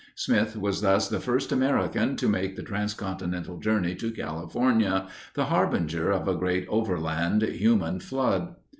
[0.15, 6.09] Smith was thus the first American to make the transcontinental journey to California, the harbinger
[6.09, 8.55] of a great overland human flood.